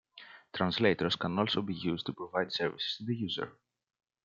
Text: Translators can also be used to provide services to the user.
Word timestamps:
Translators 0.53 1.15
can 1.15 1.37
also 1.37 1.61
be 1.61 1.75
used 1.75 2.07
to 2.07 2.13
provide 2.13 2.51
services 2.51 2.97
to 2.97 3.03
the 3.05 3.15
user. 3.15 3.53